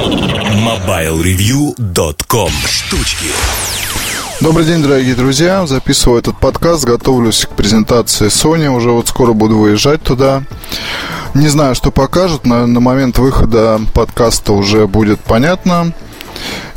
MobileReview.com 0.00 2.50
Штучки 2.66 3.26
Добрый 4.40 4.64
день, 4.64 4.82
дорогие 4.82 5.14
друзья. 5.14 5.66
Записываю 5.66 6.20
этот 6.20 6.38
подкаст, 6.38 6.86
готовлюсь 6.86 7.44
к 7.44 7.50
презентации 7.50 8.28
Sony. 8.28 8.74
Уже 8.74 8.92
вот 8.92 9.08
скоро 9.08 9.34
буду 9.34 9.58
выезжать 9.58 10.02
туда. 10.02 10.42
Не 11.34 11.48
знаю, 11.48 11.74
что 11.74 11.90
покажут. 11.90 12.46
На, 12.46 12.66
на 12.66 12.80
момент 12.80 13.18
выхода 13.18 13.78
подкаста 13.92 14.54
уже 14.54 14.86
будет 14.86 15.20
понятно. 15.20 15.92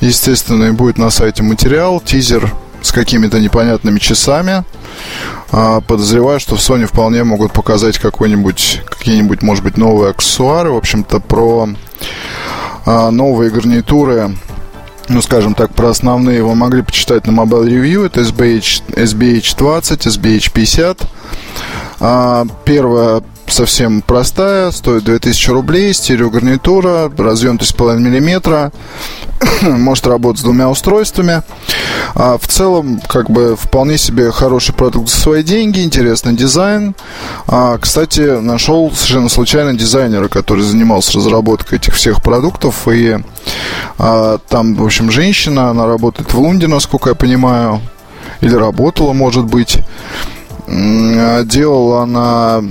Естественно, 0.01 0.65
и 0.65 0.71
будет 0.71 0.97
на 0.97 1.09
сайте 1.09 1.43
материал, 1.43 2.01
тизер 2.01 2.53
с 2.81 2.91
какими-то 2.91 3.39
непонятными 3.39 3.99
часами. 3.99 4.65
А, 5.49 5.79
подозреваю, 5.79 6.41
что 6.41 6.57
в 6.57 6.59
Sony 6.59 6.87
вполне 6.87 7.23
могут 7.23 7.53
показать 7.53 7.99
какой-нибудь, 7.99 8.81
какие-нибудь, 8.85 9.41
может 9.41 9.63
быть, 9.63 9.77
новые 9.77 10.09
аксессуары. 10.09 10.71
В 10.71 10.75
общем-то, 10.75 11.21
про 11.21 11.69
новые 12.85 13.49
гарнитуры 13.49 14.35
ну, 15.09 15.21
скажем 15.21 15.53
так, 15.53 15.73
про 15.73 15.89
основные 15.89 16.43
вы 16.43 16.55
могли 16.55 16.81
почитать 16.81 17.27
на 17.27 17.31
Mobile 17.31 17.65
Review. 17.65 18.05
Это 18.05 18.21
SBH, 18.21 18.83
SBH20, 18.89 19.81
SBH50. 20.07 21.07
А, 21.99 22.45
первая 22.63 23.21
совсем 23.53 24.01
простая, 24.01 24.71
стоит 24.71 25.03
2000 25.03 25.49
рублей, 25.51 25.93
стереогарнитура, 25.93 27.11
разъем 27.17 27.57
3,5 27.57 27.99
мм, 27.99 28.71
может 29.77 30.07
работать 30.07 30.41
с 30.41 30.43
двумя 30.43 30.69
устройствами. 30.69 31.43
А 32.15 32.37
в 32.37 32.47
целом, 32.47 32.99
как 33.07 33.29
бы, 33.29 33.55
вполне 33.55 33.97
себе 33.97 34.31
хороший 34.31 34.73
продукт 34.73 35.09
за 35.09 35.17
свои 35.17 35.43
деньги, 35.43 35.83
интересный 35.83 36.33
дизайн. 36.33 36.95
А, 37.47 37.77
кстати, 37.77 38.21
нашел 38.41 38.91
совершенно 38.91 39.29
случайно 39.29 39.73
дизайнера, 39.73 40.27
который 40.27 40.63
занимался 40.63 41.17
разработкой 41.17 41.77
этих 41.77 41.93
всех 41.93 42.21
продуктов, 42.21 42.87
и 42.87 43.17
а, 43.99 44.39
там, 44.49 44.75
в 44.75 44.83
общем, 44.83 45.11
женщина, 45.11 45.69
она 45.69 45.85
работает 45.85 46.33
в 46.33 46.39
Лунде, 46.39 46.67
насколько 46.67 47.09
я 47.09 47.15
понимаю, 47.15 47.81
или 48.41 48.55
работала, 48.55 49.13
может 49.13 49.45
быть. 49.45 49.79
Делала 50.73 52.03
она 52.03 52.63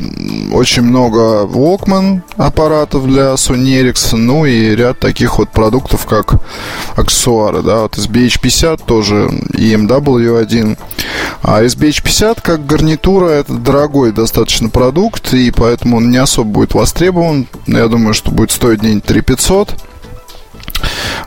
очень 0.53 0.83
много 0.83 1.45
Walkman 1.45 2.23
аппаратов 2.37 3.07
для 3.07 3.35
Sony 3.35 3.81
Ericsson, 3.81 4.17
ну 4.17 4.45
и 4.45 4.75
ряд 4.75 4.99
таких 4.99 5.39
вот 5.39 5.51
продуктов, 5.51 6.07
как 6.07 6.41
аксессуары, 6.97 7.63
да, 7.63 7.83
вот 7.83 7.97
SBH50 7.97 8.81
тоже 8.85 9.31
и 9.57 9.75
MW1. 9.75 10.77
А 11.43 11.63
SBH50 11.63 12.39
как 12.43 12.67
гарнитура 12.67 13.29
это 13.29 13.53
дорогой 13.53 14.13
достаточно 14.13 14.69
продукт, 14.69 15.33
и 15.35 15.53
поэтому 15.53 15.99
он 15.99 16.11
не 16.11 16.19
особо 16.19 16.51
будет 16.51 16.75
востребован. 16.75 17.47
Я 17.67 17.87
думаю, 17.87 18.15
что 18.15 18.33
будет 18.33 18.51
стоить 18.51 18.81
день 18.81 19.01
3500. 19.01 19.77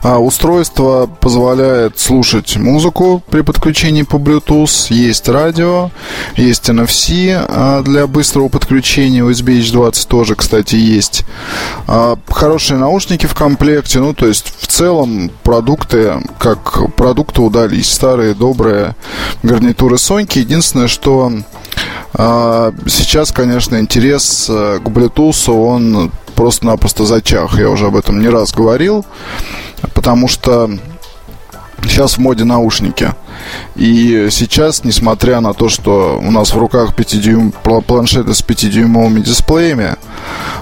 А, 0.02 0.18
устройство 0.18 1.08
позволяет 1.20 1.98
слушать 1.98 2.56
музыку 2.56 3.22
при 3.30 3.40
подключении 3.40 4.02
по 4.02 4.16
Bluetooth. 4.16 4.92
Есть 4.92 5.28
радио, 5.28 5.90
есть 6.36 6.68
NFC 6.68 7.34
а, 7.36 7.82
для 7.82 8.06
быстрого 8.06 8.48
подключения. 8.48 9.20
USB 9.20 9.60
H20 9.60 10.06
тоже, 10.08 10.34
кстати, 10.34 10.76
есть. 10.76 11.24
А, 11.86 12.16
хорошие 12.28 12.78
наушники 12.78 13.26
в 13.26 13.34
комплекте. 13.34 14.00
Ну, 14.00 14.14
то 14.14 14.26
есть, 14.26 14.52
в 14.58 14.66
целом, 14.66 15.30
продукты, 15.42 16.22
как 16.38 16.94
продукты 16.94 17.42
удались. 17.42 17.92
Старые, 17.92 18.34
добрые 18.34 18.94
гарнитуры 19.42 19.96
Sony. 19.96 20.26
Единственное, 20.38 20.88
что 20.88 21.32
сейчас, 22.14 23.30
конечно, 23.32 23.78
интерес 23.78 24.46
э, 24.48 24.80
к 24.82 24.88
Bluetooth, 24.88 25.52
он 25.52 26.10
просто-напросто 26.34 27.04
зачах. 27.04 27.58
Я 27.58 27.70
уже 27.70 27.86
об 27.86 27.96
этом 27.96 28.20
не 28.20 28.28
раз 28.28 28.52
говорил 28.52 29.04
потому 29.94 30.28
что 30.28 30.70
сейчас 31.88 32.14
в 32.14 32.18
моде 32.18 32.44
наушники. 32.44 33.14
И 33.74 34.28
сейчас, 34.30 34.84
несмотря 34.84 35.40
на 35.40 35.52
то, 35.52 35.68
что 35.68 36.20
у 36.22 36.30
нас 36.30 36.52
в 36.52 36.58
руках 36.58 36.94
5 36.94 37.20
дюйм, 37.20 37.52
планшеты 37.52 38.34
с 38.34 38.42
5-дюймовыми 38.42 39.20
дисплеями, 39.20 39.96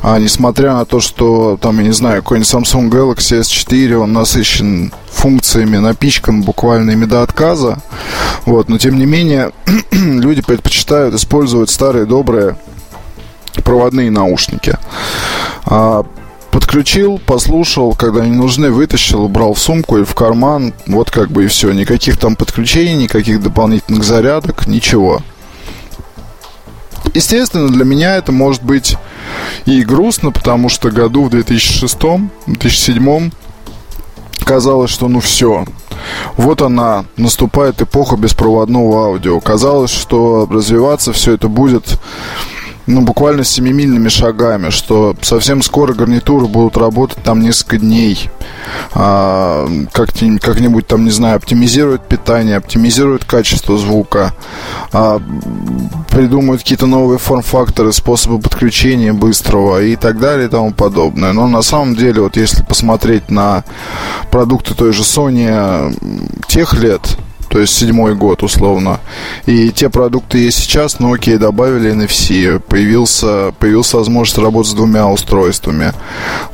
а 0.02 0.18
несмотря 0.18 0.74
на 0.74 0.84
то, 0.84 1.00
что 1.00 1.56
там, 1.60 1.78
я 1.78 1.84
не 1.84 1.92
знаю, 1.92 2.22
какой-нибудь 2.22 2.52
Samsung 2.52 2.90
Galaxy 2.90 3.40
S4, 3.40 3.94
он 3.94 4.12
насыщен 4.12 4.92
функциями, 5.10 5.78
напичкан 5.78 6.42
буквально 6.42 6.90
ими 6.90 7.04
до 7.04 7.22
отказа, 7.22 7.78
вот, 8.44 8.68
но 8.68 8.78
тем 8.78 8.98
не 8.98 9.06
менее 9.06 9.52
люди 9.92 10.42
предпочитают 10.42 11.14
использовать 11.14 11.70
старые 11.70 12.06
добрые 12.06 12.56
проводные 13.62 14.10
наушники. 14.10 14.76
Подключил, 16.54 17.18
послушал, 17.18 17.94
когда 17.96 18.22
они 18.22 18.30
нужны, 18.30 18.70
вытащил, 18.70 19.24
убрал 19.24 19.54
в 19.54 19.58
сумку 19.58 19.96
или 19.96 20.04
в 20.04 20.14
карман. 20.14 20.72
Вот 20.86 21.10
как 21.10 21.32
бы 21.32 21.42
и 21.42 21.48
все. 21.48 21.72
Никаких 21.72 22.16
там 22.16 22.36
подключений, 22.36 22.94
никаких 22.94 23.42
дополнительных 23.42 24.04
зарядок, 24.04 24.68
ничего. 24.68 25.20
Естественно, 27.12 27.68
для 27.68 27.84
меня 27.84 28.14
это 28.14 28.30
может 28.30 28.62
быть 28.62 28.96
и 29.66 29.82
грустно, 29.82 30.30
потому 30.30 30.68
что 30.68 30.92
году 30.92 31.24
в 31.24 31.34
2006-2007 31.34 33.32
казалось, 34.44 34.92
что 34.92 35.08
ну 35.08 35.18
все, 35.18 35.64
вот 36.36 36.62
она, 36.62 37.04
наступает 37.16 37.82
эпоха 37.82 38.16
беспроводного 38.16 39.06
аудио. 39.06 39.40
Казалось, 39.40 39.90
что 39.90 40.48
развиваться 40.48 41.12
все 41.12 41.32
это 41.32 41.48
будет 41.48 41.98
ну, 42.86 43.00
буквально 43.02 43.44
семимильными 43.44 44.08
шагами, 44.08 44.70
что 44.70 45.16
совсем 45.22 45.62
скоро 45.62 45.94
гарнитуры 45.94 46.46
будут 46.46 46.76
работать 46.76 47.22
там 47.22 47.40
несколько 47.40 47.78
дней. 47.78 48.30
А, 48.92 49.66
как, 49.92 50.10
как-нибудь 50.40 50.86
там, 50.86 51.04
не 51.04 51.10
знаю, 51.10 51.36
оптимизируют 51.36 52.06
питание, 52.06 52.56
оптимизируют 52.56 53.24
качество 53.24 53.78
звука, 53.78 54.34
а, 54.92 55.20
придумают 56.10 56.62
какие-то 56.62 56.86
новые 56.86 57.18
форм-факторы, 57.18 57.92
способы 57.92 58.38
подключения 58.38 59.12
быстрого 59.12 59.82
и 59.82 59.96
так 59.96 60.18
далее 60.18 60.46
и 60.46 60.50
тому 60.50 60.72
подобное. 60.72 61.32
Но 61.32 61.48
на 61.48 61.62
самом 61.62 61.96
деле, 61.96 62.22
вот 62.22 62.36
если 62.36 62.62
посмотреть 62.62 63.30
на 63.30 63.64
продукты 64.30 64.74
той 64.74 64.92
же 64.92 65.02
Sony 65.02 65.94
тех 66.48 66.74
лет, 66.74 67.18
то 67.54 67.60
есть 67.60 67.72
седьмой 67.76 68.16
год 68.16 68.42
условно. 68.42 68.98
И 69.46 69.70
те 69.70 69.88
продукты 69.88 70.38
есть 70.38 70.58
сейчас, 70.58 70.98
но 70.98 71.12
окей, 71.12 71.38
добавили 71.38 71.92
NFC, 71.92 72.58
появился, 72.58 73.54
появилась 73.60 73.94
возможность 73.94 74.38
работать 74.38 74.72
с 74.72 74.74
двумя 74.74 75.06
устройствами. 75.06 75.92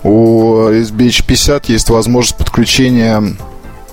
У 0.02 0.58
SBH50 0.68 1.62
есть 1.68 1.88
возможность 1.88 2.36
подключения 2.36 3.24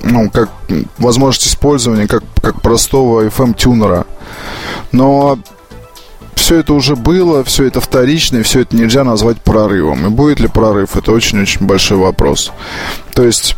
ну, 0.01 0.29
как 0.29 0.49
возможность 0.97 1.47
использования 1.47 2.07
как, 2.07 2.23
как 2.41 2.61
простого 2.61 3.25
FM-тюнера. 3.27 4.05
Но 4.91 5.39
все 6.35 6.57
это 6.57 6.73
уже 6.73 6.97
было, 6.97 7.45
все 7.45 7.67
это 7.67 7.79
вторично, 7.79 8.39
и 8.39 8.43
все 8.43 8.63
это 8.63 8.75
нельзя 8.75 9.05
назвать 9.05 9.37
прорывом. 9.37 10.07
И 10.07 10.09
будет 10.09 10.41
ли 10.41 10.49
прорыв, 10.49 10.97
это 10.97 11.13
очень-очень 11.13 11.65
большой 11.65 11.99
вопрос. 11.99 12.51
То 13.13 13.23
есть 13.23 13.55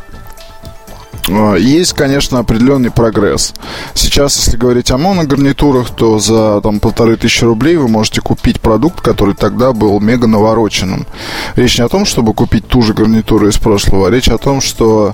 есть, 1.57 1.94
конечно, 1.94 2.40
определенный 2.40 2.91
прогресс. 2.91 3.53
Сейчас, 3.94 4.35
если 4.38 4.57
говорить 4.57 4.91
о 4.91 4.97
моногарнитурах, 4.97 5.91
то 5.91 6.19
за 6.19 6.62
там, 6.62 6.80
полторы 6.80 7.18
тысячи 7.18 7.44
рублей 7.44 7.75
вы 7.75 7.88
можете 7.88 8.22
купить 8.22 8.59
продукт, 8.59 9.02
который 9.02 9.35
тогда 9.35 9.74
был 9.74 10.00
мега 10.00 10.28
навороченным. 10.28 11.06
Речь 11.56 11.78
не 11.78 11.85
о 11.85 11.90
том, 11.90 12.06
чтобы 12.06 12.34
купить 12.34 12.68
ту 12.68 12.81
же 12.81 12.94
гарнитуру 12.94 13.47
из 13.47 13.57
прошлого, 13.57 14.07
а 14.07 14.12
речь 14.12 14.30
о 14.30 14.38
том, 14.38 14.62
что 14.62 15.13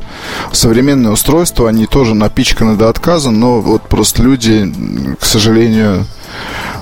современные 0.51 1.11
устройства, 1.11 1.69
они 1.69 1.85
тоже 1.85 2.15
напичканы 2.15 2.75
до 2.75 2.89
отказа, 2.89 3.31
но 3.31 3.59
вот 3.59 3.83
просто 3.89 4.23
люди, 4.23 4.71
к 5.19 5.25
сожалению, 5.25 6.05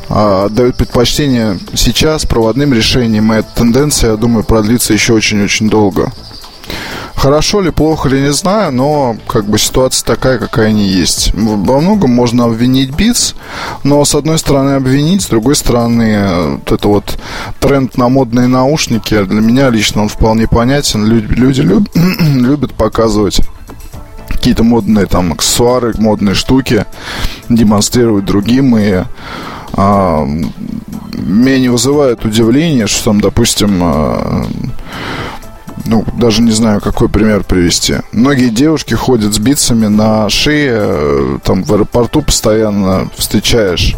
а, 0.09 0.45
отдают 0.45 0.75
предпочтение 0.75 1.59
сейчас 1.73 2.25
проводным 2.25 2.73
решениям, 2.73 3.33
и 3.33 3.37
эта 3.37 3.49
тенденция, 3.55 4.11
я 4.11 4.17
думаю, 4.17 4.43
продлится 4.43 4.93
еще 4.93 5.13
очень-очень 5.13 5.69
долго. 5.69 6.11
Хорошо 7.23 7.61
ли, 7.61 7.71
плохо 7.71 8.09
ли, 8.09 8.19
не 8.19 8.33
знаю, 8.33 8.73
но 8.73 9.15
как 9.27 9.45
бы 9.45 9.57
ситуация 9.57 10.05
такая, 10.05 10.37
какая 10.37 10.67
они 10.67 10.85
есть. 10.89 11.31
Во 11.33 11.79
многом 11.79 12.11
можно 12.11 12.43
обвинить 12.43 12.89
Beats, 12.89 13.33
но 13.85 14.03
с 14.03 14.13
одной 14.13 14.37
стороны 14.37 14.71
обвинить, 14.71 15.21
с 15.21 15.27
другой 15.27 15.55
стороны 15.55 16.57
вот 16.57 16.69
это 16.73 16.87
вот 16.89 17.17
тренд 17.61 17.95
на 17.97 18.09
модные 18.09 18.47
наушники, 18.47 19.23
для 19.23 19.39
меня 19.39 19.69
лично 19.69 20.01
он 20.01 20.09
вполне 20.09 20.49
понятен. 20.49 21.05
Люди, 21.05 21.33
люди 21.33 21.61
люб, 21.61 21.87
любят 21.95 22.73
показывать 22.73 23.39
какие-то 24.27 24.65
модные 24.65 25.05
там 25.05 25.31
аксессуары, 25.31 25.93
модные 25.97 26.35
штуки, 26.35 26.85
демонстрировать 27.47 28.25
другим 28.25 28.77
и 28.77 29.05
а, 29.71 30.27
меня 31.13 31.59
не 31.59 31.69
вызывает 31.69 32.25
удивления, 32.25 32.87
что 32.87 33.05
там, 33.05 33.21
допустим, 33.21 33.79
а, 33.81 34.45
ну, 35.85 36.05
даже 36.17 36.41
не 36.41 36.51
знаю, 36.51 36.81
какой 36.81 37.09
пример 37.09 37.43
привести. 37.43 37.95
Многие 38.11 38.49
девушки 38.49 38.93
ходят 38.93 39.33
с 39.33 39.39
бицами 39.39 39.87
на 39.87 40.29
шее, 40.29 40.73
э, 40.75 41.39
там 41.43 41.63
в 41.63 41.73
аэропорту 41.73 42.21
постоянно 42.21 43.09
встречаешь 43.15 43.95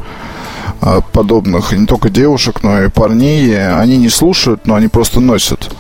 э, 0.81 1.01
подобных, 1.11 1.73
не 1.73 1.85
только 1.85 2.09
девушек, 2.09 2.63
но 2.63 2.83
и 2.83 2.89
парней. 2.89 3.75
Они 3.77 3.97
не 3.97 4.09
слушают, 4.09 4.65
но 4.65 4.75
они 4.75 4.87
просто 4.87 5.19
носят. 5.19 5.71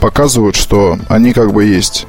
Показывают, 0.00 0.56
что 0.56 0.98
они 1.08 1.32
как 1.32 1.52
бы 1.52 1.64
есть. 1.64 2.06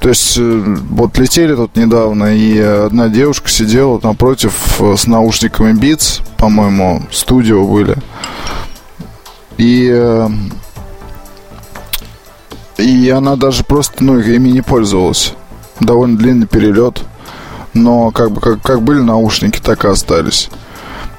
То 0.00 0.08
есть, 0.08 0.36
э, 0.36 0.76
вот 0.90 1.16
летели 1.18 1.54
тут 1.54 1.76
недавно, 1.76 2.36
и 2.36 2.58
одна 2.58 3.08
девушка 3.08 3.48
сидела 3.48 4.00
напротив 4.02 4.80
с 4.80 5.06
наушниками 5.06 5.72
Beats, 5.72 6.22
по-моему, 6.36 7.02
студио 7.12 7.64
были. 7.66 7.96
И, 9.56 10.28
и 12.78 13.08
она 13.10 13.36
даже 13.36 13.64
просто, 13.64 14.04
ну, 14.04 14.18
ими 14.18 14.50
не 14.50 14.62
пользовалась. 14.62 15.34
Довольно 15.80 16.16
длинный 16.16 16.46
перелет. 16.46 17.02
Но 17.74 18.10
как 18.10 18.30
бы 18.32 18.40
как, 18.40 18.62
как 18.62 18.82
были 18.82 19.00
наушники, 19.00 19.60
так 19.60 19.84
и 19.84 19.88
остались. 19.88 20.48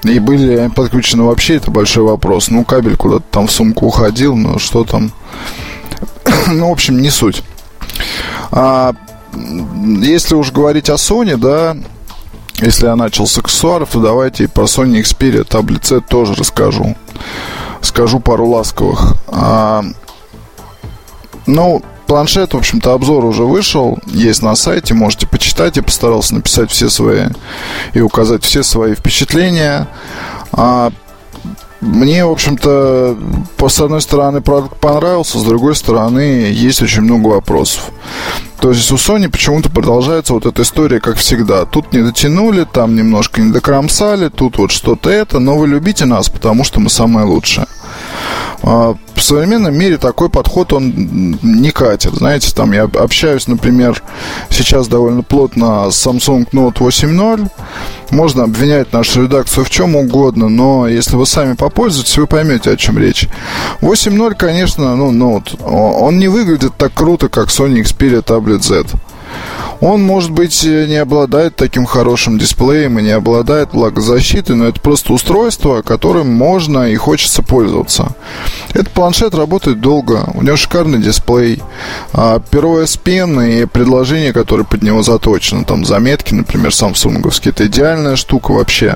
И 0.04 0.19
были 0.19 0.69
подключены 0.75 1.24
вообще, 1.24 1.56
это 1.56 1.71
большой 1.71 2.04
вопрос. 2.04 2.50
Ну, 2.50 2.63
кабель 2.63 2.95
куда-то 2.95 3.25
там 3.30 3.48
в 3.48 3.51
сумку 3.51 3.88
уходил, 3.88 4.36
но 4.36 4.59
что 4.59 4.83
там... 4.83 5.12
ну, 6.48 6.69
в 6.69 6.71
общем, 6.71 7.00
не 7.00 7.09
суть. 7.09 7.44
А, 8.51 8.94
если 9.33 10.36
уж 10.36 10.51
говорить 10.51 10.89
о 10.89 10.94
Sony, 10.95 11.38
да, 11.38 11.75
если 12.59 12.88
я 12.88 12.95
начал 12.95 13.27
с 13.27 13.38
аксессуаров, 13.38 13.89
то 13.92 14.00
давайте 14.00 14.48
про 14.48 14.63
Sony 14.63 15.01
Xperia 15.01 15.45
Z 15.83 16.01
тоже 16.07 16.33
расскажу. 16.33 16.95
Скажу 17.81 18.19
пару 18.19 18.48
ласковых. 18.48 19.15
А, 19.27 19.83
ну, 21.47 21.81
планшет, 22.05 22.53
в 22.53 22.57
общем-то, 22.57 22.94
обзор 22.94 23.25
уже 23.25 23.44
вышел, 23.44 23.99
есть 24.05 24.41
на 24.41 24.55
сайте, 24.55 24.94
можете 24.94 25.27
почитать. 25.27 25.77
Я 25.77 25.83
постарался 25.83 26.35
написать 26.35 26.71
все 26.71 26.89
свои 26.89 27.27
и 27.94 28.01
указать 28.01 28.44
все 28.44 28.63
свои 28.63 28.95
впечатления. 28.95 29.88
А, 30.51 30.91
мне, 31.81 32.25
в 32.25 32.31
общем-то, 32.31 33.17
с 33.67 33.79
одной 33.79 34.01
стороны, 34.01 34.41
продукт 34.41 34.79
понравился, 34.79 35.38
с 35.38 35.44
другой 35.44 35.75
стороны, 35.75 36.49
есть 36.51 36.81
очень 36.81 37.01
много 37.01 37.27
вопросов. 37.27 37.91
То 38.59 38.71
есть 38.71 38.91
у 38.91 38.95
Sony 38.95 39.29
почему-то 39.29 39.69
продолжается 39.69 40.33
вот 40.33 40.47
эта 40.47 40.63
история, 40.63 40.99
как 40.99 41.17
всегда. 41.17 41.65
Тут 41.65 41.94
не 41.94 42.01
дотянули, 42.01 42.65
там 42.65 42.95
немножко 42.95 43.41
не 43.41 43.51
докромсали, 43.51 44.29
тут 44.29 44.57
вот 44.57 44.71
что-то 44.71 45.11
это, 45.11 45.38
но 45.38 45.57
вы 45.57 45.67
любите 45.67 46.05
нас, 46.05 46.29
потому 46.29 46.63
что 46.63 46.79
мы 46.79 46.89
самые 46.89 47.25
лучшие. 47.27 47.67
В 49.18 49.24
современном 49.24 49.75
мире 49.75 49.98
такой 49.98 50.30
подход, 50.30 50.72
он 50.74 50.94
не 51.42 51.72
катит. 51.72 52.14
Знаете, 52.14 52.54
там 52.54 52.72
я 52.72 52.84
общаюсь, 52.84 53.48
например, 53.48 54.02
сейчас 54.52 54.88
довольно 54.88 55.24
плотно 55.24 55.90
с 55.90 56.06
Samsung 56.06 56.48
Note 56.52 56.75
8.0. 56.75 57.50
Можно 58.12 58.44
обвинять 58.44 58.94
нашу 58.94 59.24
редакцию 59.24 59.66
в 59.66 59.72
чем 59.72 59.96
угодно, 59.96 60.50
но 60.50 60.88
если 60.88 61.16
вы 61.16 61.25
сами 61.25 61.54
попользуетесь, 61.54 62.16
вы 62.19 62.28
поймете, 62.28 62.69
о 62.69 62.78
чем 62.78 63.00
речь. 63.00 63.28
8.0, 63.81 64.36
конечно, 64.36 64.96
ну, 64.96 65.12
Note, 65.12 65.64
он 65.64 66.19
не 66.19 66.28
выглядит 66.28 66.74
так 66.78 66.94
круто, 66.94 67.28
как 67.28 67.48
Sony 67.48 67.81
Xperia 67.81 68.24
Tablet 68.24 68.62
Z. 68.62 68.86
Он, 69.79 70.01
может 70.01 70.31
быть, 70.31 70.63
не 70.63 70.95
обладает 70.95 71.56
таким 71.56 71.85
хорошим 71.85 72.39
дисплеем 72.39 72.97
и 72.97 73.03
не 73.03 73.12
обладает 73.12 73.74
влагозащитой, 73.74 74.56
но 74.56 74.68
это 74.68 74.81
просто 74.81 75.13
устройство, 75.13 75.81
которым 75.81 76.33
можно 76.33 76.89
и 76.89 76.95
хочется 76.95 77.44
пользоваться. 77.44 78.15
Этот 78.69 78.89
планшет 78.89 79.35
работает 79.35 79.79
долго, 79.79 80.29
у 80.33 80.41
него 80.41 80.57
шикарный 80.57 81.00
дисплей, 81.00 81.62
а 82.13 82.39
перо 82.39 82.79
S 82.79 83.00
Pen 83.03 83.62
и 83.62 83.65
предложения, 83.65 84.33
которые 84.33 84.65
под 84.65 84.81
него 84.81 85.03
заточены, 85.03 85.63
там 85.63 85.85
заметки, 85.85 86.33
например, 86.33 86.73
самсунговские, 86.73 87.51
это 87.51 87.68
идеальная 87.68 88.15
штука 88.15 88.51
вообще. 88.51 88.95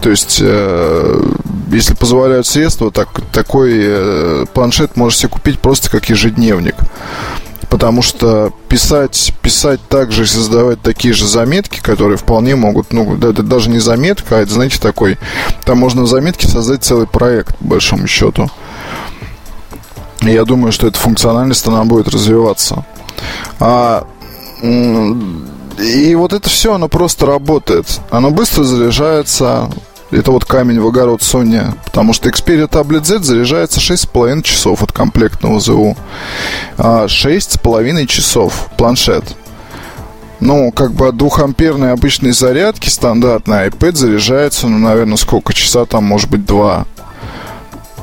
То 0.00 0.10
есть, 0.10 0.38
э, 0.40 1.22
если 1.70 1.94
позволяют 1.94 2.46
средства, 2.46 2.90
так, 2.90 3.08
такой 3.32 3.72
э, 3.76 4.46
планшет 4.52 4.96
можете 4.96 5.28
купить 5.28 5.58
просто 5.58 5.90
как 5.90 6.08
ежедневник 6.08 6.76
потому 7.74 8.02
что 8.02 8.52
писать, 8.68 9.34
писать 9.42 9.80
также 9.88 10.22
и 10.22 10.26
создавать 10.26 10.80
такие 10.80 11.12
же 11.12 11.26
заметки, 11.26 11.80
которые 11.80 12.16
вполне 12.16 12.54
могут, 12.54 12.92
ну, 12.92 13.16
это 13.16 13.42
даже 13.42 13.68
не 13.68 13.80
заметка, 13.80 14.36
а 14.36 14.42
это, 14.42 14.52
знаете, 14.52 14.78
такой, 14.78 15.18
там 15.64 15.78
можно 15.78 16.02
в 16.02 16.06
заметке 16.06 16.46
создать 16.46 16.84
целый 16.84 17.08
проект, 17.08 17.58
по 17.58 17.64
большому 17.64 18.06
счету. 18.06 18.48
И 20.22 20.30
я 20.30 20.44
думаю, 20.44 20.70
что 20.70 20.86
эта 20.86 21.00
функциональность, 21.00 21.66
она 21.66 21.82
будет 21.84 22.06
развиваться. 22.06 22.86
А, 23.58 24.06
и 24.62 26.14
вот 26.14 26.32
это 26.32 26.48
все, 26.48 26.74
оно 26.74 26.86
просто 26.86 27.26
работает. 27.26 27.86
Оно 28.08 28.30
быстро 28.30 28.62
заряжается, 28.62 29.68
это 30.18 30.30
вот 30.30 30.44
камень 30.44 30.80
в 30.80 30.86
огород 30.86 31.20
Sony. 31.20 31.74
Потому 31.84 32.12
что 32.12 32.28
Xperia 32.28 32.68
Tablet 32.68 33.04
Z 33.04 33.20
заряжается 33.20 33.80
6,5 33.80 34.42
часов 34.42 34.82
от 34.82 34.92
комплектного 34.92 35.60
ЗУ. 35.60 35.96
6,5 36.78 38.02
а, 38.02 38.06
часов 38.06 38.68
планшет. 38.76 39.24
Ну, 40.40 40.72
как 40.72 40.92
бы 40.92 41.08
от 41.08 41.16
двухамперной 41.16 41.92
обычной 41.92 42.32
зарядки 42.32 42.88
стандартный 42.88 43.68
iPad 43.68 43.96
заряжается, 43.96 44.68
ну, 44.68 44.78
наверное, 44.78 45.16
сколько? 45.16 45.52
Часа 45.52 45.86
там, 45.86 46.04
может 46.04 46.30
быть, 46.30 46.44
два. 46.44 46.86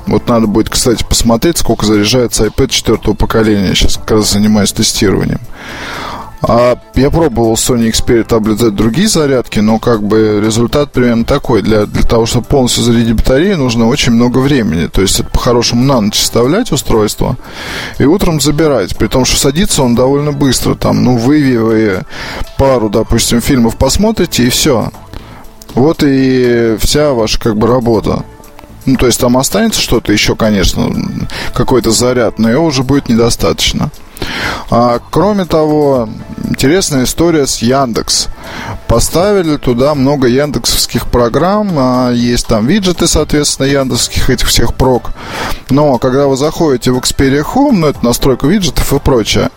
Вот 0.08 0.28
надо 0.28 0.48
будет, 0.48 0.70
кстати, 0.70 1.06
посмотреть, 1.08 1.58
сколько 1.58 1.86
заряжается 1.86 2.46
iPad 2.46 2.70
четвертого 2.70 3.14
поколения. 3.14 3.76
Сейчас 3.76 3.98
как 3.98 4.12
раз 4.12 4.32
занимаюсь 4.32 4.72
тестированием. 4.72 5.40
А 6.44 6.76
я 6.96 7.12
пробовал 7.12 7.54
Sony 7.54 7.92
Xperia 7.92 8.26
Tablet 8.26 8.58
Z 8.58 8.72
другие 8.72 9.08
зарядки, 9.08 9.60
но 9.60 9.78
как 9.78 10.02
бы 10.02 10.42
результат 10.44 10.92
примерно 10.92 11.24
такой. 11.24 11.62
Для, 11.62 11.86
для 11.86 12.02
того, 12.02 12.26
чтобы 12.26 12.48
полностью 12.48 12.84
зарядить 12.84 13.14
батарею, 13.16 13.58
нужно 13.58 13.88
очень 13.88 14.14
много 14.14 14.40
времени. 14.40 14.88
То 14.88 15.02
есть 15.02 15.20
это 15.20 15.30
по-хорошему 15.30 15.84
на 15.84 16.02
ночь 16.02 16.18
вставлять 16.18 16.72
устройство 16.72 17.38
и 18.00 18.06
утром 18.06 18.42
забирать. 18.42 18.98
При 18.98 19.08
том, 19.08 19.24
что 19.24 19.38
садится 19.38 19.84
он 19.84 19.94
довольно 19.94 20.32
быстро. 20.32 20.74
Там, 20.74 21.04
ну, 21.04 21.16
вы, 21.16 21.60
вы 21.60 22.04
пару, 22.58 22.90
допустим, 22.90 23.40
фильмов 23.40 23.78
посмотрите 23.78 24.48
и 24.48 24.50
все. 24.50 24.90
Вот 25.76 26.04
и 26.04 26.76
вся 26.80 27.14
ваша 27.14 27.40
как 27.40 27.56
бы 27.56 27.68
работа. 27.68 28.24
Ну, 28.88 28.96
то 28.96 29.06
есть 29.06 29.20
там 29.20 29.38
останется 29.38 29.80
что-то 29.80 30.12
еще, 30.12 30.36
конечно, 30.36 30.90
какой-то 31.54 31.92
заряд, 31.92 32.40
но 32.40 32.50
его 32.50 32.66
уже 32.66 32.82
будет 32.82 33.10
недостаточно. 33.10 33.92
А, 34.70 35.00
кроме 35.10 35.46
того, 35.46 36.08
интересная 36.50 37.04
история 37.04 37.48
с 37.48 37.62
Яндекс. 37.62 38.28
Поставили 38.88 39.58
туда 39.58 39.96
много 39.96 40.28
яндексовских 40.28 41.08
программ, 41.08 41.72
а, 41.78 42.12
есть 42.12 42.48
там 42.48 42.68
виджеты, 42.68 43.08
соответственно, 43.08 43.68
яндексских 43.68 44.30
этих 44.30 44.48
всех 44.48 44.74
прок. 44.74 45.12
Но 45.70 45.98
когда 45.98 46.28
вы 46.28 46.38
заходите 46.38 46.92
в 46.92 46.98
Xperia 46.98 47.44
Home, 47.54 47.72
ну 47.74 47.88
это 47.88 48.04
настройка 48.04 48.48
виджетов 48.48 48.94
и 48.94 49.00
прочее, 49.00 49.50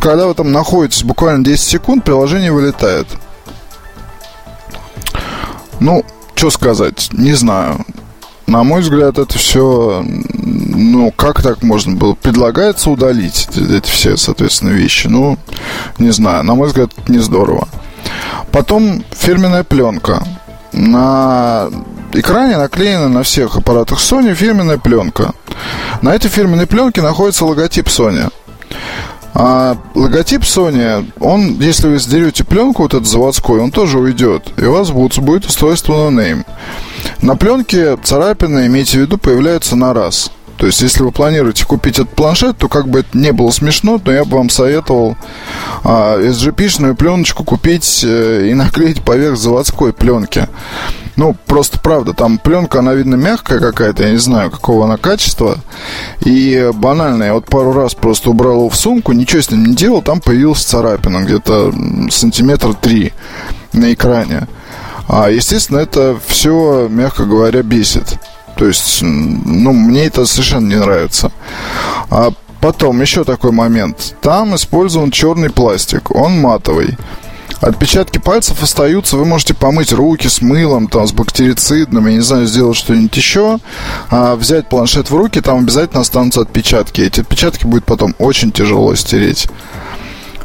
когда 0.00 0.26
вы 0.26 0.34
там 0.34 0.52
находитесь 0.52 1.02
буквально 1.02 1.44
10 1.44 1.62
секунд, 1.62 2.04
приложение 2.04 2.52
вылетает. 2.52 3.06
Ну, 5.80 6.04
что 6.34 6.50
сказать, 6.50 7.08
не 7.12 7.32
знаю. 7.32 7.84
На 8.48 8.64
мой 8.64 8.80
взгляд, 8.80 9.18
это 9.18 9.36
все, 9.36 10.02
ну, 10.06 11.12
как 11.12 11.42
так 11.42 11.62
можно 11.62 11.96
было? 11.96 12.14
Предлагается 12.14 12.88
удалить 12.88 13.46
эти 13.54 13.90
все, 13.90 14.16
соответственно, 14.16 14.70
вещи. 14.70 15.06
Ну, 15.06 15.36
не 15.98 16.10
знаю, 16.12 16.44
на 16.44 16.54
мой 16.54 16.68
взгляд, 16.68 16.90
не 17.08 17.18
здорово. 17.18 17.68
Потом 18.50 19.04
фирменная 19.10 19.64
пленка. 19.64 20.26
На 20.72 21.68
экране 22.14 22.56
наклеена 22.56 23.10
на 23.10 23.22
всех 23.22 23.54
аппаратах 23.58 23.98
Sony 23.98 24.32
фирменная 24.32 24.78
пленка. 24.78 25.34
На 26.00 26.14
этой 26.14 26.30
фирменной 26.30 26.66
пленке 26.66 27.02
находится 27.02 27.44
логотип 27.44 27.88
Sony. 27.88 28.32
А 29.34 29.76
логотип 29.94 30.42
Sony, 30.42 31.10
он, 31.20 31.60
если 31.60 31.88
вы 31.88 31.98
сдерете 31.98 32.44
пленку, 32.44 32.82
вот 32.82 32.94
этот 32.94 33.06
заводской, 33.06 33.60
он 33.60 33.70
тоже 33.70 33.98
уйдет. 33.98 34.52
И 34.56 34.64
у 34.64 34.72
вас 34.72 34.90
будет, 34.90 35.18
будет 35.18 35.46
устройство 35.46 35.92
No 35.92 36.10
Name. 36.10 36.44
На 37.22 37.36
пленке 37.36 37.96
царапины, 38.02 38.66
имейте 38.66 38.98
в 38.98 39.00
виду, 39.02 39.18
появляются 39.18 39.76
на 39.76 39.92
раз. 39.92 40.30
То 40.58 40.66
есть, 40.66 40.82
если 40.82 41.04
вы 41.04 41.12
планируете 41.12 41.64
купить 41.64 42.00
этот 42.00 42.10
планшет, 42.10 42.58
то 42.58 42.68
как 42.68 42.88
бы 42.88 43.00
это 43.00 43.16
не 43.16 43.32
было 43.32 43.50
смешно, 43.50 44.00
но 44.04 44.12
я 44.12 44.24
бы 44.24 44.38
вам 44.38 44.50
советовал 44.50 45.16
а, 45.84 46.18
SGP-шную 46.18 46.96
пленочку 46.96 47.44
купить 47.44 48.02
э, 48.04 48.48
и 48.50 48.54
наклеить 48.54 49.02
поверх 49.02 49.36
заводской 49.36 49.92
пленки. 49.92 50.48
Ну, 51.18 51.34
просто 51.46 51.80
правда, 51.80 52.12
там 52.12 52.38
пленка, 52.38 52.78
она, 52.78 52.94
видно, 52.94 53.16
мягкая 53.16 53.58
какая-то, 53.58 54.04
я 54.04 54.12
не 54.12 54.18
знаю, 54.18 54.52
какого 54.52 54.84
она 54.84 54.98
качества. 54.98 55.58
И 56.24 56.70
банально, 56.74 57.24
я 57.24 57.34
вот 57.34 57.46
пару 57.46 57.72
раз 57.72 57.94
просто 57.94 58.30
убрал 58.30 58.58
его 58.58 58.68
в 58.68 58.76
сумку, 58.76 59.10
ничего 59.10 59.42
с 59.42 59.50
ним 59.50 59.64
не 59.64 59.74
делал, 59.74 60.00
там 60.00 60.20
появилась 60.20 60.62
царапина, 60.62 61.24
где-то 61.24 61.74
сантиметр 62.10 62.72
три 62.74 63.12
на 63.72 63.92
экране. 63.92 64.46
А, 65.08 65.28
естественно, 65.28 65.78
это 65.78 66.16
все, 66.24 66.86
мягко 66.88 67.24
говоря, 67.24 67.64
бесит. 67.64 68.16
То 68.56 68.66
есть, 68.66 69.02
ну, 69.02 69.72
мне 69.72 70.06
это 70.06 70.24
совершенно 70.24 70.68
не 70.68 70.76
нравится. 70.76 71.32
А 72.10 72.30
потом 72.60 73.00
еще 73.00 73.24
такой 73.24 73.50
момент. 73.50 74.14
Там 74.20 74.54
использован 74.54 75.10
черный 75.10 75.50
пластик. 75.50 76.14
Он 76.14 76.40
матовый. 76.40 76.96
Отпечатки 77.60 78.18
пальцев 78.18 78.62
остаются, 78.62 79.16
вы 79.16 79.24
можете 79.24 79.52
помыть 79.52 79.92
руки 79.92 80.28
с 80.28 80.40
мылом, 80.40 80.86
там, 80.86 81.06
с 81.08 81.12
бактерицидным, 81.12 82.06
я 82.06 82.14
не 82.14 82.20
знаю, 82.20 82.46
сделать 82.46 82.76
что-нибудь 82.76 83.16
еще, 83.16 83.58
а 84.10 84.36
взять 84.36 84.68
планшет 84.68 85.10
в 85.10 85.16
руки, 85.16 85.40
там 85.40 85.58
обязательно 85.58 86.02
останутся 86.02 86.42
отпечатки. 86.42 87.00
Эти 87.00 87.20
отпечатки 87.20 87.66
будет 87.66 87.84
потом 87.84 88.14
очень 88.18 88.52
тяжело 88.52 88.94
стереть. 88.94 89.48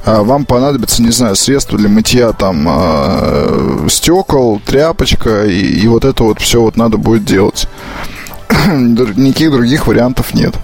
а, 0.05 0.23
вам 0.23 0.45
понадобится, 0.45 1.03
не 1.03 1.11
знаю, 1.11 1.35
средство 1.35 1.77
для 1.77 1.87
мытья 1.87 2.33
там 2.33 2.67
э, 2.67 3.87
стекол, 3.89 4.59
тряпочка, 4.65 5.45
и, 5.45 5.59
и 5.59 5.87
вот 5.87 6.05
это 6.05 6.23
вот 6.23 6.41
все 6.41 6.61
вот 6.61 6.77
надо 6.77 6.97
будет 6.97 7.25
делать. 7.25 7.67
Никаких 8.67 9.51
других 9.51 9.85
вариантов 9.85 10.33
нет. 10.33 10.55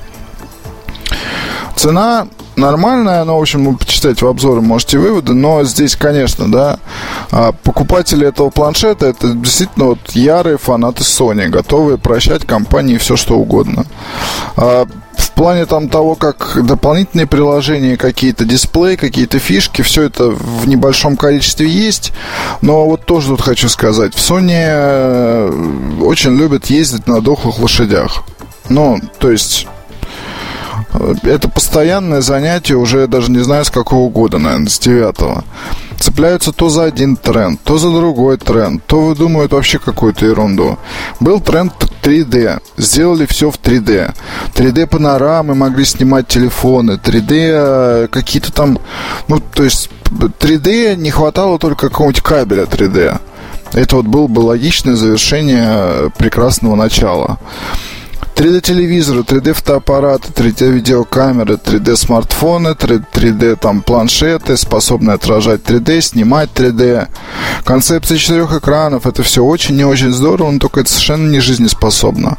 Цена 1.75 2.27
нормальная, 2.59 3.23
но, 3.23 3.37
в 3.37 3.41
общем, 3.41 3.65
вы 3.65 3.77
почитайте 3.77 4.25
в 4.25 4.29
обзоре, 4.29 4.61
можете 4.61 4.97
выводы, 4.97 5.33
но 5.33 5.63
здесь, 5.63 5.95
конечно, 5.95 6.51
да, 6.51 6.79
а, 7.31 7.51
покупатели 7.51 8.27
этого 8.27 8.49
планшета, 8.49 9.07
это 9.07 9.29
действительно 9.33 9.85
вот 9.85 9.99
ярые 10.11 10.57
фанаты 10.57 11.03
Sony, 11.03 11.47
готовые 11.47 11.97
прощать 11.97 12.45
компании 12.45 12.97
все, 12.97 13.15
что 13.15 13.37
угодно. 13.37 13.85
А, 14.55 14.85
в 15.19 15.31
плане 15.31 15.65
там 15.65 15.89
того, 15.89 16.15
как 16.15 16.65
дополнительные 16.65 17.27
приложения, 17.27 17.97
какие-то 17.97 18.45
дисплеи, 18.45 18.95
какие-то 18.95 19.39
фишки, 19.39 19.81
все 19.81 20.03
это 20.03 20.29
в 20.29 20.67
небольшом 20.67 21.17
количестве 21.17 21.67
есть. 21.67 22.13
Но 22.61 22.85
вот 22.85 23.05
тоже 23.05 23.29
тут 23.29 23.41
хочу 23.41 23.69
сказать, 23.69 24.13
в 24.13 24.17
Sony 24.17 24.51
э, 24.53 26.01
очень 26.01 26.35
любят 26.37 26.67
ездить 26.67 27.07
на 27.07 27.21
дохлых 27.21 27.59
лошадях. 27.59 28.23
Ну, 28.69 28.99
то 29.19 29.31
есть 29.31 29.67
это 31.23 31.49
постоянное 31.49 32.21
занятие 32.21 32.75
уже 32.75 33.07
даже 33.07 33.31
не 33.31 33.39
знаю 33.39 33.65
с 33.65 33.69
какого 33.69 34.09
года, 34.09 34.37
наверное, 34.37 34.69
с 34.69 34.79
девятого. 34.79 35.43
Цепляются 35.99 36.51
то 36.51 36.69
за 36.69 36.85
один 36.85 37.17
тренд, 37.17 37.59
то 37.63 37.77
за 37.77 37.89
другой 37.89 38.37
тренд, 38.37 38.83
то 38.85 39.01
выдумывают 39.01 39.51
вообще 39.51 39.79
какую-то 39.79 40.25
ерунду. 40.25 40.79
Был 41.19 41.41
тренд 41.41 41.73
3D. 42.01 42.61
Сделали 42.77 43.25
все 43.25 43.51
в 43.51 43.59
3D. 43.59 44.13
3D 44.55 44.87
панорамы 44.87 45.55
могли 45.55 45.85
снимать 45.85 46.27
телефоны, 46.27 46.93
3D 46.93 47.31
э, 47.31 48.07
какие-то 48.09 48.51
там... 48.53 48.79
Ну, 49.27 49.39
то 49.39 49.63
есть 49.63 49.89
3D 50.09 50.95
не 50.95 51.11
хватало 51.11 51.59
только 51.59 51.89
какого-нибудь 51.89 52.23
кабеля 52.23 52.63
3D. 52.63 53.19
Это 53.73 53.97
вот 53.97 54.05
было 54.05 54.27
бы 54.27 54.39
логичное 54.39 54.95
завершение 54.95 56.09
прекрасного 56.17 56.75
начала. 56.75 57.37
3D 58.39 58.61
телевизоры, 58.61 59.19
3D 59.23 59.51
фотоаппараты, 59.51 60.29
3D 60.29 60.71
видеокамеры, 60.71 61.55
3D 61.55 61.97
смартфоны, 61.97 62.69
3D 62.69 63.57
там 63.57 63.81
планшеты, 63.81 64.55
способные 64.55 65.15
отражать 65.15 65.59
3D, 65.63 65.99
снимать 65.99 66.49
3D. 66.55 67.09
Концепция 67.65 68.17
четырех 68.17 68.53
экранов, 68.53 69.05
это 69.05 69.23
все 69.23 69.43
очень 69.43 69.75
не 69.75 69.83
очень 69.83 70.13
здорово, 70.13 70.51
но 70.51 70.59
только 70.59 70.79
это 70.79 70.89
совершенно 70.89 71.29
не 71.29 71.41
жизнеспособно. 71.41 72.37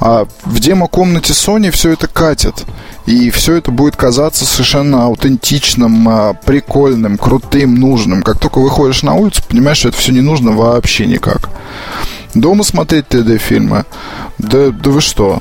А 0.00 0.26
в 0.44 0.60
демо-комнате 0.60 1.32
Sony 1.32 1.70
все 1.70 1.92
это 1.92 2.08
катит. 2.08 2.66
И 3.06 3.30
все 3.30 3.54
это 3.54 3.70
будет 3.70 3.96
казаться 3.96 4.44
совершенно 4.44 5.04
аутентичным, 5.04 6.06
а, 6.10 6.34
прикольным, 6.34 7.16
крутым, 7.16 7.76
нужным. 7.76 8.22
Как 8.22 8.38
только 8.38 8.58
выходишь 8.58 9.02
на 9.02 9.14
улицу, 9.14 9.42
понимаешь, 9.48 9.78
что 9.78 9.88
это 9.88 9.96
все 9.96 10.12
не 10.12 10.20
нужно 10.20 10.52
вообще 10.52 11.06
никак. 11.06 11.48
Дома 12.40 12.64
смотреть 12.64 13.06
3D-фильмы? 13.08 13.86
Да, 14.38 14.68
да 14.68 14.90
вы 14.90 15.00
что? 15.00 15.40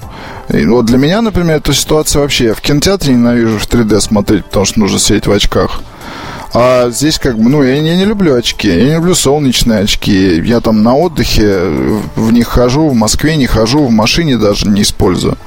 И 0.49 0.65
вот 0.65 0.85
для 0.85 0.97
меня, 0.97 1.21
например, 1.21 1.57
эта 1.57 1.73
ситуация 1.73 2.21
вообще... 2.21 2.45
Я 2.45 2.53
в 2.53 2.61
кинотеатре 2.61 3.13
ненавижу 3.13 3.59
в 3.59 3.67
3D 3.67 3.99
смотреть, 3.99 4.45
потому 4.45 4.65
что 4.65 4.79
нужно 4.79 4.99
сидеть 4.99 5.27
в 5.27 5.31
очках. 5.31 5.81
А 6.53 6.89
здесь 6.89 7.19
как 7.19 7.37
бы, 7.37 7.49
ну, 7.49 7.63
я, 7.63 7.75
я 7.75 7.97
не 7.97 8.05
люблю 8.05 8.33
очки, 8.33 8.69
я 8.69 8.85
не 8.85 8.93
люблю 8.93 9.13
солнечные 9.13 9.81
очки. 9.81 10.41
Я 10.45 10.61
там 10.61 10.83
на 10.83 10.95
отдыхе 10.95 11.59
в 12.15 12.31
них 12.31 12.47
хожу, 12.47 12.87
в 12.87 12.95
Москве 12.95 13.35
не 13.35 13.45
хожу, 13.45 13.85
в 13.85 13.91
машине 13.91 14.37
даже 14.37 14.69
не 14.69 14.83
использую. 14.83 15.37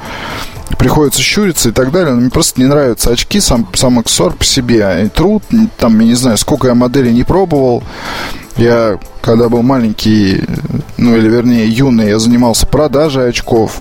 Приходится 0.78 1.22
щуриться 1.22 1.70
и 1.70 1.72
так 1.72 1.92
далее. 1.92 2.12
Но 2.12 2.20
мне 2.20 2.30
просто 2.30 2.60
не 2.60 2.66
нравятся 2.66 3.10
очки, 3.10 3.40
сам, 3.40 3.66
сам 3.72 3.98
аксессуар 3.98 4.34
по 4.34 4.44
себе. 4.44 5.04
И 5.06 5.08
труд, 5.08 5.42
там, 5.78 5.98
я 5.98 6.08
не 6.08 6.14
знаю, 6.14 6.36
сколько 6.36 6.68
я 6.68 6.74
моделей 6.74 7.14
не 7.14 7.24
пробовал. 7.24 7.82
Я, 8.58 8.98
когда 9.20 9.48
был 9.48 9.62
маленький, 9.62 10.42
ну 10.96 11.16
или 11.16 11.28
вернее 11.28 11.68
юный, 11.68 12.08
я 12.08 12.18
занимался 12.18 12.66
продажей 12.66 13.28
очков. 13.28 13.80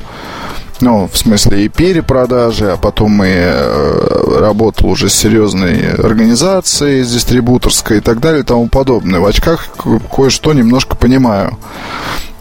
Ну, 0.79 1.09
в 1.11 1.17
смысле 1.17 1.65
и 1.65 1.69
перепродажи, 1.69 2.71
а 2.71 2.77
потом 2.77 3.23
и 3.23 3.27
э, 3.27 4.39
работал 4.39 4.89
уже 4.89 5.09
с 5.09 5.15
серьезной 5.15 5.93
организацией, 5.93 7.01
с 7.01 7.11
дистрибуторской 7.11 7.97
и 7.97 8.01
так 8.01 8.19
далее 8.19 8.41
и 8.41 8.45
тому 8.45 8.67
подобное. 8.67 9.19
В 9.19 9.25
очках 9.25 9.69
кое-что 10.15 10.53
немножко 10.53 10.95
понимаю. 10.95 11.57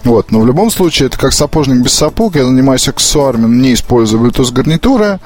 Вот, 0.05 0.31
но 0.31 0.41
в 0.41 0.47
любом 0.47 0.71
случае, 0.71 1.09
это 1.09 1.19
как 1.19 1.33
сапожник 1.33 1.83
без 1.83 1.93
сапог. 1.93 2.37
Я 2.37 2.45
занимаюсь 2.45 2.87
аксессуарами, 2.87 3.47
не 3.47 3.75
использую 3.75 4.23
Bluetooth 4.23 4.53
гарнитуры. 4.53 5.19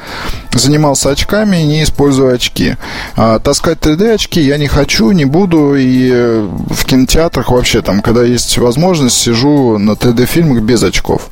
Занимался 0.52 1.10
очками, 1.10 1.58
не 1.58 1.82
использую 1.82 2.34
очки. 2.34 2.76
А, 3.14 3.38
таскать 3.38 3.78
3D 3.78 4.14
очки 4.14 4.40
я 4.40 4.56
не 4.56 4.68
хочу, 4.68 5.10
не 5.10 5.26
буду. 5.26 5.74
И 5.74 6.10
э, 6.10 6.48
в 6.70 6.84
кинотеатрах 6.86 7.50
вообще 7.50 7.82
там, 7.82 8.00
когда 8.00 8.22
есть 8.22 8.56
возможность, 8.56 9.16
сижу 9.16 9.76
на 9.78 9.92
3D 9.92 10.24
фильмах 10.24 10.62
без 10.62 10.82
очков. 10.82 11.28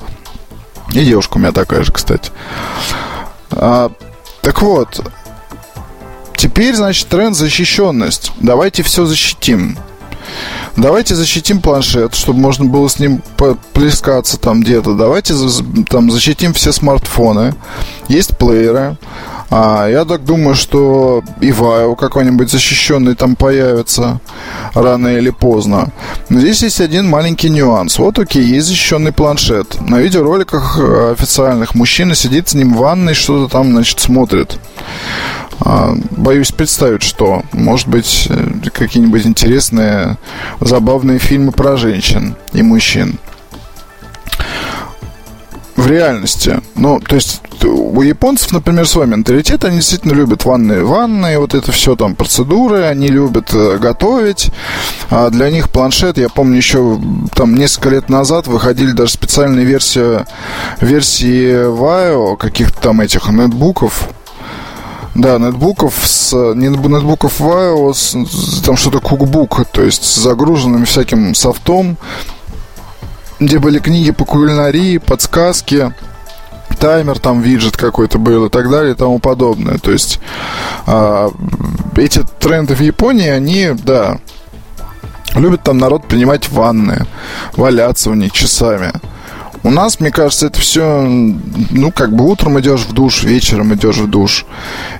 И 0.92 1.04
девушка 1.04 1.37
у 1.37 1.40
меня 1.40 1.52
такая 1.52 1.85
же, 1.85 1.92
кстати. 1.92 2.30
А, 3.50 3.90
так 4.42 4.62
вот, 4.62 5.00
теперь, 6.37 6.75
значит, 6.75 7.09
тренд 7.09 7.37
защищенность. 7.37 8.33
Давайте 8.40 8.83
все 8.83 9.04
защитим. 9.04 9.76
Давайте 10.76 11.14
защитим 11.14 11.60
планшет, 11.60 12.14
чтобы 12.14 12.40
можно 12.40 12.64
было 12.64 12.88
с 12.88 12.98
ним 12.98 13.22
плескаться 13.72 14.38
там 14.38 14.60
где-то. 14.60 14.94
Давайте 14.94 15.34
там 15.88 16.10
защитим 16.10 16.52
все 16.52 16.72
смартфоны. 16.72 17.54
Есть 18.08 18.37
плееры. 18.38 18.96
А, 19.50 19.88
я 19.88 20.04
так 20.04 20.25
думаю, 20.25 20.54
что 20.54 21.22
и 21.40 21.52
Вайо 21.52 21.94
какой-нибудь 21.94 22.50
защищенный 22.50 23.14
там 23.14 23.34
появится 23.34 24.20
рано 24.75 25.08
или 25.08 25.30
поздно. 25.30 25.90
Но 26.28 26.40
здесь 26.40 26.62
есть 26.62 26.80
один 26.80 27.08
маленький 27.08 27.48
нюанс. 27.48 27.98
Вот 27.98 28.18
окей, 28.18 28.44
есть 28.44 28.66
защищенный 28.66 29.12
планшет. 29.12 29.80
На 29.80 30.00
видеороликах 30.00 30.78
э, 30.78 31.12
официальных 31.12 31.75
мужчина 31.75 32.14
сидит 32.14 32.50
с 32.50 32.54
ним 32.54 32.75
в 32.75 32.78
ванной, 32.78 33.14
что-то 33.14 33.50
там, 33.50 33.70
значит, 33.70 34.00
смотрит. 34.00 34.58
А, 35.60 35.94
боюсь 36.10 36.52
представить, 36.52 37.02
что. 37.02 37.42
Может 37.52 37.88
быть, 37.88 38.26
э, 38.30 38.70
какие-нибудь 38.72 39.26
интересные, 39.26 40.16
забавные 40.60 41.18
фильмы 41.18 41.52
про 41.52 41.76
женщин 41.76 42.36
и 42.52 42.62
мужчин. 42.62 43.18
В 45.76 45.86
реальности. 45.86 46.60
Ну, 46.74 46.98
то 47.00 47.14
есть 47.14 47.40
у 47.64 48.02
японцев, 48.02 48.52
например, 48.52 48.86
свой 48.86 49.06
менталитет, 49.06 49.64
они 49.64 49.76
действительно 49.76 50.12
любят 50.12 50.44
ванные 50.44 50.84
ванны, 50.84 51.38
вот 51.38 51.54
это 51.54 51.70
все 51.72 51.96
там 51.96 52.14
процедуры, 52.14 52.82
они 52.82 53.08
любят 53.08 53.50
э, 53.52 53.78
готовить. 53.78 54.50
А 55.10 55.30
для 55.30 55.50
них 55.50 55.70
планшет, 55.70 56.18
я 56.18 56.28
помню, 56.28 56.56
еще 56.56 57.00
там 57.34 57.54
несколько 57.54 57.90
лет 57.90 58.08
назад 58.08 58.46
выходили 58.46 58.92
даже 58.92 59.12
специальные 59.12 59.64
версии, 59.64 60.24
версии 60.80 61.68
Vaio, 61.68 62.36
каких-то 62.36 62.80
там 62.80 63.00
этих 63.00 63.28
нетбуков, 63.28 64.08
да, 65.14 65.38
нетбуков 65.38 65.94
с... 66.04 66.32
Не 66.54 66.68
нетбуков 66.68 67.40
с, 67.94 68.16
там 68.64 68.76
что-то 68.76 69.00
кукбук, 69.00 69.64
то 69.72 69.82
есть 69.82 70.04
с 70.04 70.16
загруженным 70.16 70.84
всяким 70.84 71.34
софтом, 71.34 71.96
где 73.40 73.58
были 73.58 73.78
книги 73.78 74.10
по 74.10 74.24
кулинарии, 74.24 74.98
подсказки, 74.98 75.92
таймер 76.78 77.18
там 77.18 77.40
виджет 77.40 77.76
какой-то 77.76 78.18
был 78.18 78.46
и 78.46 78.48
так 78.48 78.70
далее 78.70 78.92
и 78.92 78.96
тому 78.96 79.18
подобное. 79.18 79.78
То 79.78 79.90
есть 79.90 80.20
э, 80.86 81.30
эти 81.96 82.22
тренды 82.38 82.74
в 82.74 82.80
Японии, 82.80 83.28
они, 83.28 83.70
да, 83.72 84.18
любят 85.34 85.62
там 85.62 85.78
народ 85.78 86.06
принимать 86.06 86.48
ванны, 86.48 87.06
валяться 87.56 88.10
в 88.10 88.16
них 88.16 88.32
часами. 88.32 88.92
У 89.62 89.70
нас, 89.70 90.00
мне 90.00 90.10
кажется, 90.10 90.46
это 90.46 90.60
все, 90.60 91.04
ну, 91.06 91.90
как 91.90 92.14
бы 92.14 92.24
утром 92.28 92.58
идешь 92.60 92.82
в 92.82 92.92
душ, 92.92 93.24
вечером 93.24 93.74
идешь 93.74 93.96
в 93.96 94.08
душ. 94.08 94.46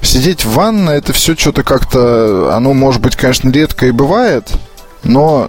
Сидеть 0.03 0.45
в 0.45 0.53
ванной, 0.53 0.97
это 0.97 1.13
все 1.13 1.37
что-то 1.37 1.63
как-то, 1.63 2.55
оно, 2.55 2.73
может 2.75 3.01
быть, 3.01 3.17
конечно, 3.17 3.51
редко 3.51 3.87
и 3.87 3.93
бывает, 3.93 4.53
но 5.05 5.49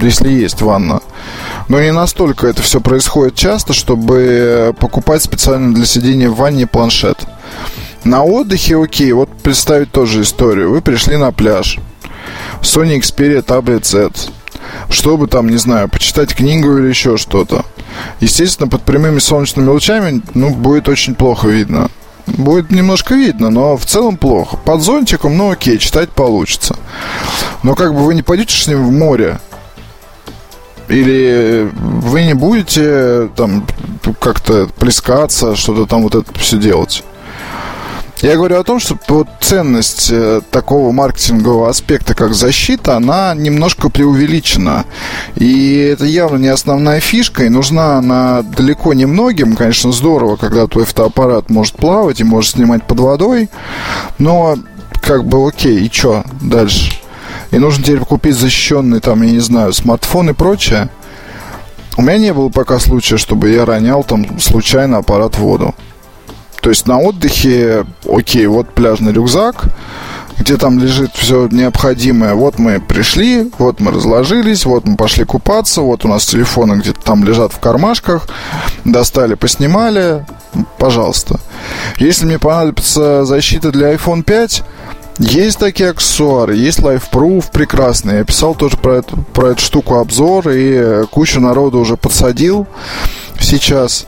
если 0.00 0.30
есть 0.30 0.62
ванна. 0.62 1.00
Но 1.68 1.80
не 1.80 1.92
настолько 1.92 2.46
это 2.46 2.62
все 2.62 2.80
происходит 2.80 3.34
часто, 3.34 3.72
чтобы 3.72 4.74
покупать 4.78 5.22
специально 5.22 5.74
для 5.74 5.86
сидения 5.86 6.28
в 6.28 6.36
ванне 6.36 6.66
планшет. 6.66 7.18
На 8.04 8.24
отдыхе, 8.24 8.82
окей, 8.82 9.12
вот 9.12 9.30
представить 9.42 9.92
тоже 9.92 10.22
историю. 10.22 10.70
Вы 10.70 10.80
пришли 10.80 11.16
на 11.16 11.32
пляж. 11.32 11.78
Sony 12.60 12.98
Xperia 12.98 13.44
Tablet 13.44 13.84
Z. 13.84 14.10
Чтобы 14.90 15.28
там, 15.28 15.48
не 15.48 15.56
знаю, 15.56 15.88
почитать 15.88 16.34
книгу 16.34 16.76
или 16.78 16.88
еще 16.88 17.16
что-то. 17.16 17.64
Естественно, 18.20 18.68
под 18.68 18.82
прямыми 18.82 19.18
солнечными 19.18 19.68
лучами, 19.68 20.22
ну, 20.34 20.50
будет 20.50 20.88
очень 20.88 21.14
плохо 21.14 21.48
видно. 21.48 21.90
Будет 22.26 22.70
немножко 22.70 23.14
видно, 23.14 23.50
но 23.50 23.76
в 23.76 23.84
целом 23.84 24.16
плохо. 24.16 24.56
Под 24.56 24.80
зонтиком, 24.80 25.36
ну 25.36 25.50
окей, 25.50 25.78
читать 25.78 26.10
получится. 26.10 26.76
Но 27.62 27.74
как 27.74 27.94
бы 27.94 28.04
вы 28.04 28.14
не 28.14 28.22
пойдете 28.22 28.56
с 28.56 28.66
ним 28.66 28.86
в 28.86 28.92
море, 28.92 29.40
или 30.88 31.70
вы 31.74 32.24
не 32.24 32.34
будете 32.34 33.28
там 33.36 33.66
как-то 34.20 34.68
плескаться, 34.78 35.56
что-то 35.56 35.86
там 35.86 36.02
вот 36.02 36.14
это 36.14 36.38
все 36.38 36.58
делать. 36.58 37.02
Я 38.22 38.36
говорю 38.36 38.60
о 38.60 38.62
том, 38.62 38.78
что 38.78 38.96
вот 39.08 39.26
ценность 39.40 40.08
э, 40.12 40.42
такого 40.52 40.92
маркетингового 40.92 41.68
аспекта, 41.68 42.14
как 42.14 42.34
защита, 42.34 42.94
она 42.94 43.34
немножко 43.34 43.88
преувеличена. 43.88 44.84
И 45.34 45.74
это 45.92 46.04
явно 46.04 46.36
не 46.36 46.46
основная 46.46 47.00
фишка, 47.00 47.42
и 47.42 47.48
нужна 47.48 47.98
она 47.98 48.42
далеко 48.42 48.92
не 48.92 49.06
многим. 49.06 49.56
Конечно, 49.56 49.90
здорово, 49.90 50.36
когда 50.36 50.68
твой 50.68 50.84
фотоаппарат 50.84 51.50
может 51.50 51.74
плавать 51.74 52.20
и 52.20 52.24
может 52.24 52.52
снимать 52.52 52.84
под 52.84 53.00
водой, 53.00 53.50
но 54.18 54.56
как 55.00 55.24
бы 55.24 55.44
окей, 55.48 55.84
и 55.84 55.92
что 55.92 56.22
дальше? 56.40 56.92
И 57.50 57.58
нужно 57.58 57.82
теперь 57.82 57.98
купить 57.98 58.36
защищенный, 58.36 59.00
там, 59.00 59.20
я 59.22 59.32
не 59.32 59.40
знаю, 59.40 59.72
смартфон 59.72 60.30
и 60.30 60.32
прочее. 60.32 60.90
У 61.96 62.02
меня 62.02 62.18
не 62.18 62.32
было 62.32 62.50
пока 62.50 62.78
случая, 62.78 63.16
чтобы 63.16 63.50
я 63.50 63.64
ронял 63.64 64.04
там 64.04 64.38
случайно 64.38 64.98
аппарат 64.98 65.34
в 65.34 65.40
воду. 65.40 65.74
То 66.62 66.70
есть 66.70 66.86
на 66.86 66.98
отдыхе, 67.00 67.84
окей, 68.08 68.46
вот 68.46 68.72
пляжный 68.72 69.12
рюкзак, 69.12 69.64
где 70.38 70.56
там 70.56 70.78
лежит 70.78 71.10
все 71.14 71.48
необходимое. 71.48 72.34
Вот 72.34 72.60
мы 72.60 72.80
пришли, 72.80 73.50
вот 73.58 73.80
мы 73.80 73.90
разложились, 73.90 74.64
вот 74.64 74.86
мы 74.86 74.96
пошли 74.96 75.24
купаться, 75.24 75.82
вот 75.82 76.04
у 76.04 76.08
нас 76.08 76.24
телефоны 76.24 76.80
где-то 76.80 77.00
там 77.00 77.24
лежат 77.24 77.52
в 77.52 77.58
кармашках, 77.58 78.28
достали, 78.84 79.34
поснимали, 79.34 80.24
пожалуйста. 80.78 81.40
Если 81.98 82.26
мне 82.26 82.38
понадобится 82.38 83.24
защита 83.24 83.72
для 83.72 83.92
iPhone 83.94 84.22
5, 84.22 84.62
есть 85.18 85.58
такие 85.58 85.90
аксессуары, 85.90 86.54
есть 86.54 86.78
LifeProof 86.78 87.46
прекрасный. 87.52 88.18
Я 88.18 88.24
писал 88.24 88.54
тоже 88.54 88.76
про 88.76 88.98
эту, 88.98 89.16
про 89.16 89.48
эту 89.48 89.60
штуку 89.60 89.96
обзор, 89.96 90.48
и 90.48 91.06
кучу 91.10 91.40
народу 91.40 91.80
уже 91.80 91.96
подсадил 91.96 92.68
сейчас. 93.40 94.06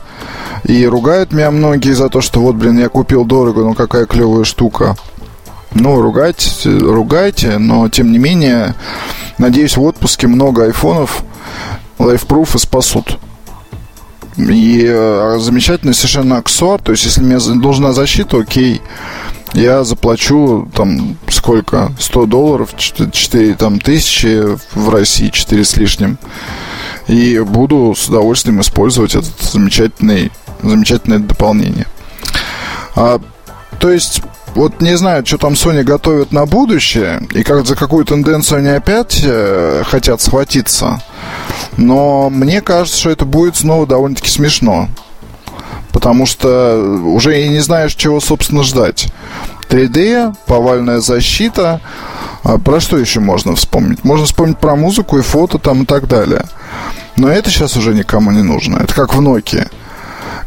И 0.63 0.85
ругают 0.85 1.31
меня 1.31 1.51
многие 1.51 1.93
за 1.93 2.09
то, 2.09 2.21
что 2.21 2.39
вот, 2.41 2.55
блин, 2.55 2.79
я 2.79 2.89
купил 2.89 3.25
дорого, 3.25 3.63
но 3.63 3.73
какая 3.73 4.05
клевая 4.05 4.43
штука. 4.43 4.95
Ну, 5.73 6.01
ругайте, 6.01 6.49
ругайте, 6.69 7.57
но 7.57 7.89
тем 7.89 8.11
не 8.11 8.17
менее, 8.17 8.75
надеюсь, 9.37 9.77
в 9.77 9.83
отпуске 9.83 10.27
много 10.27 10.63
айфонов 10.63 11.23
лайфпруфы 11.99 12.59
спасут. 12.59 13.19
И 14.37 14.85
э, 14.85 15.37
замечательный 15.39 15.93
совершенно 15.93 16.37
аксессуар. 16.37 16.81
То 16.81 16.91
есть, 16.91 17.05
если 17.05 17.21
мне 17.21 17.37
нужна 17.37 17.93
защита, 17.93 18.37
окей, 18.37 18.81
я 19.53 19.83
заплачу 19.83 20.69
там 20.73 21.17
сколько? 21.29 21.93
100 21.99 22.25
долларов, 22.25 22.75
4 22.75 23.53
там, 23.55 23.79
тысячи 23.79 24.57
в 24.73 24.89
России, 24.89 25.29
4 25.29 25.63
с 25.63 25.77
лишним. 25.77 26.17
И 27.07 27.39
буду 27.39 27.93
с 27.95 28.07
удовольствием 28.07 28.61
использовать 28.61 29.15
этот 29.15 29.39
замечательный 29.41 30.31
замечательное 30.61 31.19
дополнение. 31.19 31.87
А, 32.95 33.19
то 33.79 33.91
есть, 33.91 34.21
вот 34.55 34.81
не 34.81 34.97
знаю, 34.97 35.25
что 35.25 35.37
там 35.37 35.53
Sony 35.53 35.83
готовит 35.83 36.31
на 36.31 36.45
будущее, 36.45 37.27
и 37.33 37.43
как 37.43 37.65
за 37.65 37.75
какую 37.75 38.05
тенденцию 38.05 38.59
они 38.59 38.69
опять 38.69 39.21
э, 39.23 39.83
хотят 39.85 40.21
схватиться. 40.21 41.01
Но 41.77 42.29
мне 42.29 42.61
кажется, 42.61 42.97
что 42.99 43.09
это 43.09 43.25
будет 43.25 43.57
снова 43.57 43.85
довольно-таки 43.85 44.29
смешно. 44.29 44.89
Потому 45.91 46.25
что 46.25 46.77
уже 47.05 47.41
и 47.41 47.47
не 47.49 47.59
знаешь, 47.59 47.95
чего, 47.95 48.19
собственно, 48.19 48.63
ждать. 48.63 49.07
3D, 49.69 50.35
повальная 50.45 50.99
защита. 50.99 51.81
А 52.45 52.59
про 52.59 52.79
что 52.79 52.97
еще 52.97 53.19
можно 53.19 53.55
вспомнить? 53.55 54.03
Можно 54.03 54.25
вспомнить 54.25 54.59
про 54.59 54.75
музыку 54.75 55.17
и 55.17 55.21
фото 55.21 55.57
там 55.57 55.83
и 55.83 55.85
так 55.85 56.07
далее. 56.07 56.45
Но 57.17 57.27
это 57.27 57.49
сейчас 57.49 57.75
уже 57.75 57.93
никому 57.93 58.31
не 58.31 58.43
нужно. 58.43 58.77
Это 58.77 58.93
как 58.93 59.13
в 59.13 59.19
Nokia 59.19 59.69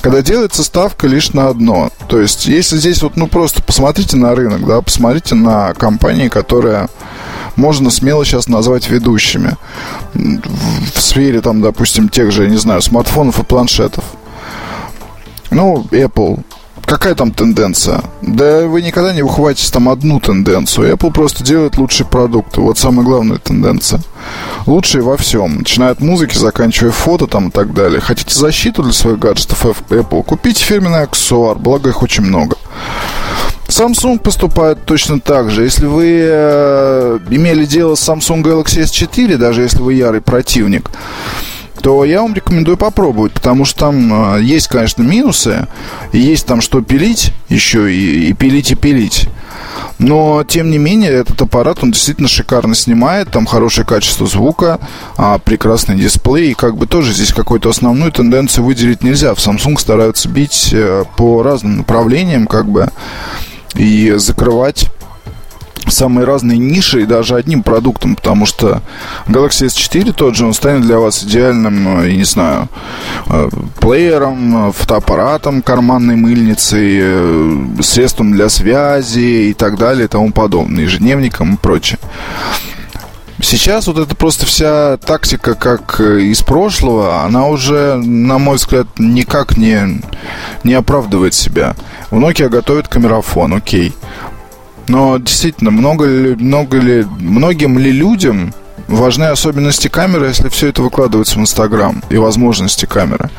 когда 0.00 0.22
делается 0.22 0.62
ставка 0.62 1.06
лишь 1.06 1.32
на 1.32 1.48
одно. 1.48 1.90
То 2.08 2.20
есть, 2.20 2.46
если 2.46 2.76
здесь 2.76 3.02
вот, 3.02 3.16
ну, 3.16 3.26
просто 3.26 3.62
посмотрите 3.62 4.16
на 4.16 4.34
рынок, 4.34 4.64
да, 4.64 4.80
посмотрите 4.80 5.34
на 5.34 5.74
компании, 5.74 6.28
которые 6.28 6.88
можно 7.56 7.90
смело 7.90 8.24
сейчас 8.24 8.48
назвать 8.48 8.88
ведущими 8.88 9.56
в 10.14 11.00
сфере, 11.00 11.40
там, 11.40 11.60
допустим, 11.60 12.08
тех 12.08 12.30
же, 12.30 12.44
я 12.44 12.50
не 12.50 12.56
знаю, 12.56 12.80
смартфонов 12.80 13.40
и 13.40 13.44
планшетов. 13.44 14.04
Ну, 15.50 15.86
Apple, 15.90 16.44
какая 16.88 17.14
там 17.14 17.30
тенденция? 17.30 18.00
Да 18.22 18.66
вы 18.66 18.82
никогда 18.82 19.12
не 19.12 19.22
ухватите 19.22 19.70
там 19.70 19.88
одну 19.88 20.18
тенденцию. 20.18 20.92
Apple 20.92 21.12
просто 21.12 21.44
делает 21.44 21.76
лучшие 21.76 22.06
продукты. 22.06 22.60
Вот 22.60 22.78
самая 22.78 23.04
главная 23.04 23.38
тенденция. 23.38 24.00
Лучшие 24.66 25.02
во 25.02 25.16
всем. 25.16 25.58
Начиная 25.58 25.90
от 25.90 26.00
музыки, 26.00 26.36
заканчивая 26.36 26.90
фото 26.90 27.26
там 27.26 27.48
и 27.48 27.50
так 27.50 27.74
далее. 27.74 28.00
Хотите 28.00 28.34
защиту 28.34 28.82
для 28.82 28.92
своих 28.92 29.18
гаджетов 29.18 29.64
Apple? 29.64 30.24
Купите 30.24 30.64
фирменный 30.64 31.02
аксессуар, 31.02 31.58
благо 31.58 31.90
их 31.90 32.02
очень 32.02 32.24
много. 32.24 32.56
Samsung 33.68 34.18
поступает 34.18 34.84
точно 34.86 35.20
так 35.20 35.50
же. 35.50 35.64
Если 35.64 35.84
вы 35.84 36.20
э, 36.22 37.18
имели 37.28 37.66
дело 37.66 37.96
с 37.96 38.08
Samsung 38.08 38.42
Galaxy 38.42 38.82
S4, 38.82 39.36
даже 39.36 39.60
если 39.60 39.82
вы 39.82 39.92
ярый 39.92 40.22
противник, 40.22 40.90
то 41.82 42.04
я 42.04 42.22
вам 42.22 42.34
рекомендую 42.34 42.76
попробовать, 42.76 43.32
потому 43.32 43.64
что 43.64 43.80
там 43.80 44.36
э, 44.36 44.42
есть, 44.42 44.68
конечно, 44.68 45.02
минусы, 45.02 45.66
и 46.12 46.18
есть 46.18 46.46
там 46.46 46.60
что 46.60 46.80
пилить 46.80 47.32
еще, 47.48 47.92
и, 47.92 48.30
и 48.30 48.32
пилить, 48.32 48.72
и 48.72 48.74
пилить. 48.74 49.28
Но, 49.98 50.44
тем 50.44 50.70
не 50.70 50.78
менее, 50.78 51.10
этот 51.10 51.42
аппарат, 51.42 51.78
он 51.82 51.90
действительно 51.90 52.28
шикарно 52.28 52.74
снимает, 52.74 53.30
там 53.30 53.46
хорошее 53.46 53.86
качество 53.86 54.26
звука, 54.26 54.80
а, 55.16 55.38
прекрасный 55.38 55.96
дисплей, 55.96 56.50
и 56.50 56.54
как 56.54 56.76
бы 56.76 56.86
тоже 56.86 57.12
здесь 57.12 57.32
какую-то 57.32 57.70
основную 57.70 58.12
тенденцию 58.12 58.64
выделить 58.64 59.02
нельзя. 59.02 59.34
В 59.34 59.38
Samsung 59.38 59.78
стараются 59.78 60.28
бить 60.28 60.70
э, 60.72 61.04
по 61.16 61.42
разным 61.42 61.78
направлениям, 61.78 62.46
как 62.46 62.68
бы, 62.68 62.90
и 63.74 64.14
закрывать 64.16 64.88
самые 65.90 66.24
разные 66.24 66.58
ниши 66.58 67.02
и 67.02 67.06
даже 67.06 67.36
одним 67.36 67.62
продуктом, 67.62 68.16
потому 68.16 68.46
что 68.46 68.82
Galaxy 69.26 69.66
S4 69.66 70.12
тот 70.12 70.34
же, 70.34 70.46
он 70.46 70.54
станет 70.54 70.82
для 70.82 70.98
вас 70.98 71.22
идеальным, 71.24 72.02
э, 72.02 72.10
я 72.10 72.16
не 72.16 72.24
знаю, 72.24 72.68
э, 73.26 73.48
плеером, 73.80 74.72
фотоаппаратом, 74.72 75.62
карманной 75.62 76.16
мыльницей, 76.16 76.98
э, 77.00 77.56
средством 77.82 78.32
для 78.32 78.48
связи 78.48 79.50
и 79.50 79.54
так 79.54 79.78
далее 79.78 80.06
и 80.06 80.08
тому 80.08 80.32
подобное, 80.32 80.84
ежедневником 80.84 81.54
и 81.54 81.56
прочее. 81.56 81.98
Сейчас 83.40 83.86
вот 83.86 83.98
это 83.98 84.16
просто 84.16 84.46
вся 84.46 84.96
тактика, 84.96 85.54
как 85.54 86.00
из 86.00 86.42
прошлого, 86.42 87.22
она 87.22 87.46
уже, 87.46 87.94
на 87.94 88.38
мой 88.38 88.56
взгляд, 88.56 88.88
никак 88.98 89.56
не, 89.56 90.02
не 90.64 90.74
оправдывает 90.74 91.34
себя. 91.34 91.76
У 92.10 92.16
Nokia 92.16 92.48
готовят 92.48 92.88
камерафон, 92.88 93.54
окей. 93.54 93.94
Но 94.88 95.18
действительно, 95.18 95.70
много 95.70 96.06
ли, 96.06 96.34
много 96.34 96.78
ли, 96.78 97.04
многим 97.18 97.78
ли 97.78 97.92
людям 97.92 98.54
важны 98.88 99.24
особенности 99.24 99.88
камеры, 99.88 100.28
если 100.28 100.48
все 100.48 100.68
это 100.68 100.82
выкладывается 100.82 101.38
в 101.38 101.42
Инстаграм 101.42 102.02
и 102.08 102.16
возможности 102.16 102.86
камеры? 102.86 103.30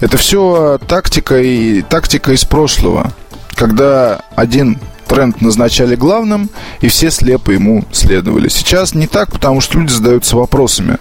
Это 0.00 0.16
все 0.16 0.78
тактика 0.88 1.40
и 1.40 1.82
тактика 1.82 2.32
из 2.32 2.44
прошлого, 2.44 3.12
когда 3.54 4.20
один 4.34 4.78
тренд 5.12 5.42
назначали 5.42 5.94
главным, 5.94 6.48
и 6.80 6.88
все 6.88 7.10
слепо 7.10 7.50
ему 7.50 7.84
следовали. 7.92 8.48
Сейчас 8.48 8.94
не 8.94 9.06
так, 9.06 9.30
потому 9.30 9.60
что 9.60 9.78
люди 9.78 9.92
задаются 9.92 10.36
вопросами. 10.36 10.96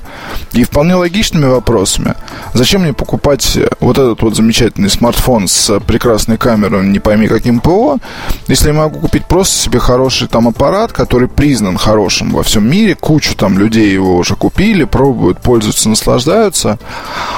И 0.52 0.66
вполне 0.66 0.96
логичными 0.96 1.46
вопросами. 1.46 2.16
Зачем 2.54 2.82
мне 2.82 2.92
покупать 2.92 3.58
вот 3.80 3.98
этот 3.98 4.22
вот 4.22 4.36
замечательный 4.36 4.90
смартфон 4.90 5.48
с 5.48 5.80
прекрасной 5.80 6.38
камерой, 6.38 6.86
не 6.88 7.00
пойми 7.00 7.30
каким 7.30 7.62
ПО, 7.62 8.00
если 8.48 8.68
я 8.68 8.74
могу 8.74 9.00
купить 9.00 9.26
просто 9.28 9.58
себе 9.58 9.80
хороший 9.80 10.28
там 10.28 10.50
аппарат, 10.50 10.92
который 10.92 11.30
признан 11.30 11.78
хорошим 11.78 12.32
во 12.32 12.44
всем 12.44 12.70
мире, 12.70 12.96
кучу 12.96 13.34
там 13.36 13.58
людей 13.58 13.94
его 13.94 14.18
уже 14.18 14.36
купили, 14.36 14.84
пробуют, 14.84 15.40
пользуются, 15.40 15.88
наслаждаются, 15.88 16.80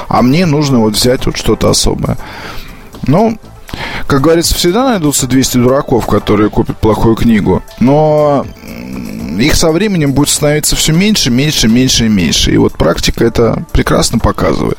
а 0.08 0.22
мне 0.22 0.44
нужно 0.44 0.80
вот 0.80 0.94
взять 0.94 1.24
вот 1.26 1.36
что-то 1.36 1.70
особое. 1.70 2.16
Ну, 3.06 3.38
как 4.06 4.20
говорится, 4.20 4.54
всегда 4.54 4.84
найдутся 4.84 5.26
200 5.26 5.58
дураков, 5.58 6.06
которые 6.06 6.50
купят 6.50 6.78
плохую 6.78 7.16
книгу. 7.16 7.62
Но 7.80 8.46
их 9.38 9.56
со 9.56 9.70
временем 9.70 10.12
будет 10.12 10.28
становиться 10.28 10.76
все 10.76 10.92
меньше, 10.92 11.30
меньше, 11.30 11.68
меньше 11.68 12.06
и 12.06 12.08
меньше. 12.08 12.52
И 12.52 12.56
вот 12.56 12.74
практика 12.74 13.24
это 13.24 13.64
прекрасно 13.72 14.18
показывает. 14.18 14.78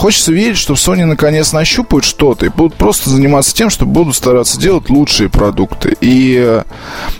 Хочется 0.00 0.32
верить, 0.32 0.56
что 0.56 0.72
Sony 0.72 1.04
наконец 1.04 1.52
нащупают 1.52 2.06
что-то 2.06 2.46
и 2.46 2.48
будут 2.48 2.74
просто 2.74 3.10
заниматься 3.10 3.54
тем, 3.54 3.68
что 3.68 3.84
будут 3.84 4.16
стараться 4.16 4.58
делать 4.58 4.88
лучшие 4.88 5.28
продукты 5.28 5.94
и 6.00 6.38
э, 6.42 6.62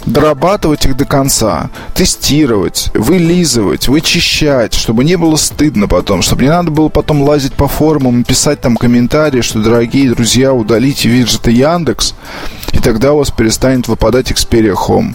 дорабатывать 0.06 0.86
их 0.86 0.96
до 0.96 1.04
конца, 1.04 1.68
тестировать, 1.94 2.90
вылизывать, 2.94 3.86
вычищать, 3.88 4.72
чтобы 4.72 5.04
не 5.04 5.16
было 5.16 5.36
стыдно 5.36 5.88
потом, 5.88 6.22
чтобы 6.22 6.44
не 6.44 6.48
надо 6.48 6.70
было 6.70 6.88
потом 6.88 7.20
лазить 7.20 7.52
по 7.52 7.68
форумам 7.68 8.22
и 8.22 8.24
писать 8.24 8.62
там 8.62 8.78
комментарии, 8.78 9.42
что, 9.42 9.58
дорогие 9.58 10.08
друзья, 10.14 10.54
удалите 10.54 11.10
виджеты 11.10 11.50
Яндекс, 11.50 12.14
и 12.72 12.78
тогда 12.78 13.12
у 13.12 13.18
вас 13.18 13.30
перестанет 13.30 13.88
выпадать 13.88 14.30
Xperia 14.30 14.74
Home. 14.88 15.14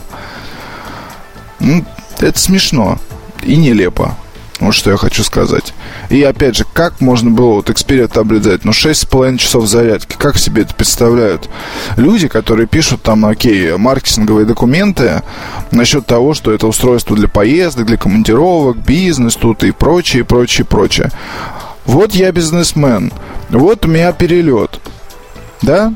Ну, 1.59 1.83
это 2.19 2.37
смешно 2.37 2.99
и 3.41 3.55
нелепо. 3.55 4.15
Вот 4.61 4.73
что 4.73 4.91
я 4.91 4.97
хочу 4.97 5.23
сказать. 5.23 5.73
И 6.09 6.21
опять 6.23 6.55
же, 6.55 6.65
как 6.73 7.01
можно 7.01 7.31
было 7.31 7.55
вот 7.55 7.69
Xperia 7.69 8.07
таблет 8.07 8.41
взять? 8.41 8.65
Ну, 8.65 8.71
6,5 8.71 9.37
часов 9.37 9.67
зарядки. 9.67 10.15
Как 10.17 10.37
себе 10.37 10.63
это 10.63 10.73
представляют? 10.73 11.49
Люди, 11.97 12.27
которые 12.27 12.67
пишут 12.67 13.01
там, 13.01 13.25
окей, 13.25 13.75
маркетинговые 13.77 14.45
документы 14.45 15.21
насчет 15.71 16.05
того, 16.05 16.33
что 16.33 16.51
это 16.51 16.67
устройство 16.67 17.15
для 17.15 17.27
поездок, 17.27 17.85
для 17.85 17.97
командировок, 17.97 18.77
бизнес 18.77 19.35
тут 19.35 19.63
и 19.63 19.71
прочее, 19.71 20.23
прочее, 20.23 20.65
прочее. 20.65 21.11
Вот 21.85 22.13
я 22.13 22.31
бизнесмен. 22.31 23.11
Вот 23.49 23.85
у 23.85 23.87
меня 23.87 24.11
перелет. 24.11 24.79
Да? 25.61 25.93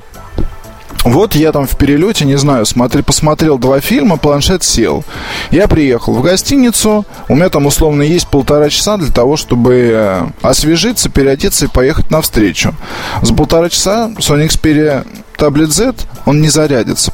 Вот 1.06 1.36
я 1.36 1.52
там 1.52 1.65
в 1.65 1.78
перелете, 1.78 2.25
не 2.25 2.38
знаю, 2.38 2.65
смотри, 2.65 3.02
посмотрел 3.02 3.58
два 3.58 3.80
фильма, 3.80 4.17
планшет 4.17 4.63
сел. 4.63 5.06
Я 5.49 5.67
приехал 5.67 6.13
в 6.13 6.21
гостиницу, 6.21 7.06
у 7.30 7.36
меня 7.36 7.49
там 7.49 7.65
условно 7.67 8.02
есть 8.04 8.28
полтора 8.28 8.69
часа 8.69 8.97
для 8.97 9.12
того, 9.12 9.38
чтобы 9.38 9.91
э, 9.93 10.28
освежиться, 10.41 11.10
переодеться 11.10 11.65
и 11.65 11.69
поехать 11.69 12.12
навстречу. 12.12 12.75
За 13.21 13.34
полтора 13.34 13.69
часа 13.69 14.12
Sony 14.17 14.47
Xperia 14.47 15.08
Tablet 15.38 15.67
Z, 15.67 15.93
он 16.25 16.41
не 16.41 16.49
зарядится. 16.49 17.13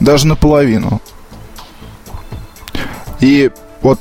Даже 0.00 0.26
наполовину. 0.26 1.00
И 3.20 3.50
вот, 3.82 4.00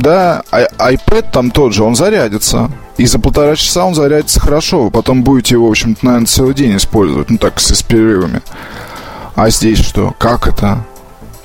да, 0.00 0.42
iPad 0.50 1.30
там 1.32 1.50
тот 1.50 1.72
же, 1.72 1.84
он 1.84 1.94
зарядится. 1.94 2.70
И 2.96 3.06
за 3.06 3.18
полтора 3.18 3.56
часа 3.56 3.84
он 3.84 3.94
зарядится 3.94 4.40
хорошо. 4.40 4.84
Вы 4.84 4.90
потом 4.90 5.22
будете 5.22 5.54
его, 5.54 5.68
в 5.68 5.70
общем-то, 5.70 6.04
наверное, 6.04 6.26
целый 6.26 6.54
день 6.54 6.76
использовать. 6.76 7.30
Ну, 7.30 7.38
так, 7.38 7.60
с 7.60 7.82
перерывами. 7.82 8.42
А 9.34 9.48
здесь 9.50 9.78
что? 9.78 10.14
Как 10.18 10.46
это? 10.46 10.84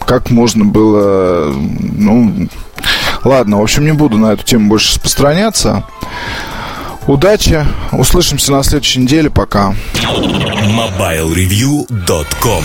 Как 0.06 0.32
можно 0.32 0.66
было... 0.66 1.54
Ну, 1.54 2.50
ладно, 3.24 3.60
в 3.60 3.64
общем, 3.64 3.86
не 3.86 3.94
буду 3.94 4.18
на 4.18 4.34
эту 4.34 4.44
тему 4.44 4.70
больше 4.70 4.96
распространяться. 4.96 5.86
Удачи. 7.08 7.66
Услышимся 7.92 8.52
на 8.52 8.64
следующей 8.64 9.00
неделе. 9.00 9.30
Пока. 9.30 9.76
MobileReview.com 9.94 12.64